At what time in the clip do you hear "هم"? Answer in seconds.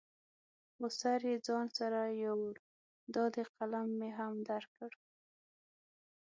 4.17-4.33